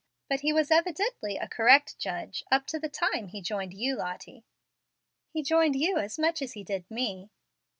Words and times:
But 0.29 0.39
he 0.39 0.51
was 0.51 0.71
evidently 0.71 1.37
a 1.37 1.47
correct 1.47 1.99
judge 1.99 2.43
up 2.51 2.65
to 2.69 2.79
the 2.79 2.89
time 2.89 3.27
he 3.27 3.39
joined 3.39 3.75
you, 3.75 3.95
Lottie." 3.95 4.45
"He 5.29 5.43
joined 5.43 5.75
you 5.75 5.99
as 5.99 6.17
much 6.17 6.41
as 6.41 6.53
he 6.53 6.63
did 6.63 6.89
me." 6.89 7.29